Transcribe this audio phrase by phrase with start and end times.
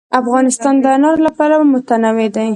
[0.21, 2.47] افغانستان د انار له پلوه متنوع دی.